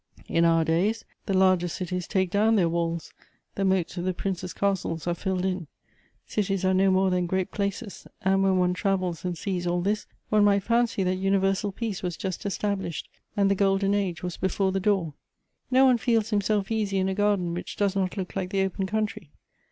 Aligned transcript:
In 0.27 0.45
our 0.45 0.65
days, 0.65 1.05
the 1.27 1.37
largest 1.37 1.75
cities 1.77 2.07
take 2.07 2.31
down 2.31 2.55
their 2.55 2.67
walls, 2.67 3.13
the 3.53 3.63
moats 3.63 3.97
of 3.97 4.03
the 4.03 4.15
princes' 4.15 4.51
castles 4.51 5.05
are 5.05 5.13
filled 5.13 5.45
in; 5.45 5.67
cities 6.25 6.65
are 6.65 6.73
no 6.73 6.89
more 6.89 7.11
than 7.11 7.27
great 7.27 7.51
places, 7.51 8.07
and 8.23 8.41
when 8.41 8.57
one 8.57 8.73
travels 8.73 9.23
and 9.23 9.37
sees 9.37 9.67
all 9.67 9.79
this, 9.79 10.07
one 10.29 10.43
might 10.43 10.63
fancy 10.63 11.03
that 11.03 11.17
universal 11.17 11.71
peace 11.71 12.01
was 12.01 12.17
just 12.17 12.47
established, 12.47 13.09
and 13.37 13.51
the 13.51 13.53
golden 13.53 13.93
age 13.93 14.23
was 14.23 14.37
before 14.37 14.71
the 14.71 14.79
door. 14.79 15.13
No 15.69 15.85
one 15.85 15.99
feels 15.99 16.31
himself 16.31 16.71
easy 16.71 16.97
in 16.97 17.07
a 17.07 17.13
gar 17.13 17.37
den 17.37 17.53
which 17.53 17.75
does 17.75 17.95
not 17.95 18.17
look 18.17 18.35
like 18.35 18.49
the 18.49 18.63
open 18.63 18.87
country. 18.87 19.29